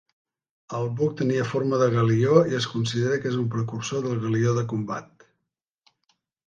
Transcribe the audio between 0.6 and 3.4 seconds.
El buc tenia forma de galió i es considera que és